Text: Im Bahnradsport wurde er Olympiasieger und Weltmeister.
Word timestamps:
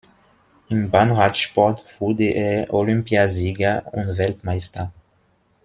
Im 0.69 0.89
Bahnradsport 0.89 2.01
wurde 2.01 2.23
er 2.23 2.73
Olympiasieger 2.73 3.83
und 3.91 4.17
Weltmeister. 4.17 4.91